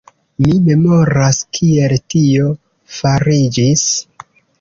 [0.43, 2.47] Mi memoras, kiel tio
[2.95, 3.85] fariĝis.